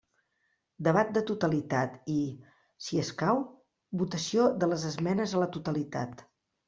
Debat 0.87 1.09
de 1.17 1.21
totalitat 1.31 1.99
i, 2.13 2.17
si 2.87 3.01
escau, 3.03 3.43
votació 4.03 4.49
de 4.65 4.71
les 4.73 4.87
esmenes 4.93 5.35
a 5.39 5.45
la 5.47 5.51
totalitat. 5.59 6.25